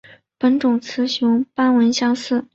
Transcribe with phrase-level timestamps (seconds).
[0.39, 2.43] 本种雌雄斑纹相似。